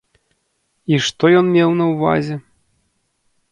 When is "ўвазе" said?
1.93-2.35